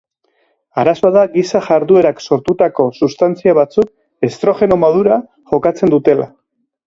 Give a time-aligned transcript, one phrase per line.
[0.83, 5.19] Arazoa da giza jarduerak sortutako substantzia batzuk estrogeno modura
[5.55, 6.27] jokatzen dutela.